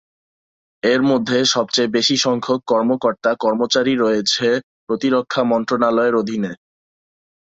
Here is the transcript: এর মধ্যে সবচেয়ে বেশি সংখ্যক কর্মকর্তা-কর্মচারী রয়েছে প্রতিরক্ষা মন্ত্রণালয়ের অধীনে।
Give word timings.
এর 0.83 1.01
মধ্যে 1.03 1.37
সবচেয়ে 1.53 1.93
বেশি 1.95 2.15
সংখ্যক 2.17 2.59
কর্মকর্তা-কর্মচারী 2.67 3.93
রয়েছে 3.95 4.47
প্রতিরক্ষা 4.85 5.41
মন্ত্রণালয়ের 5.51 6.15
অধীনে। 6.15 6.51